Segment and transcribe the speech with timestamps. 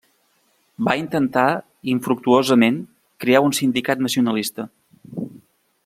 [0.87, 1.43] Va intentar,
[1.93, 2.79] infructuosament,
[3.25, 4.67] crear un sindicat nacionalista.